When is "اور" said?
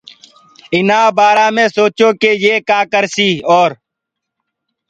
3.55-3.69